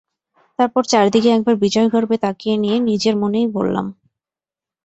[0.59, 3.85] তারপর চারদিকে একবার বিজয়গর্বে তাকিয়ে নিয়ে নিজের মনেই বললাম।